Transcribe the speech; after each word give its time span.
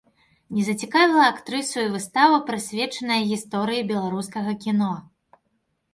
Не 0.59 0.63
зацікавіла 0.67 1.25
актрысу 1.33 1.77
і 1.83 1.91
выстава 1.95 2.37
прысвечаная 2.49 3.21
гісторыі 3.33 3.87
беларускага 3.95 4.51
кіно. 4.65 4.93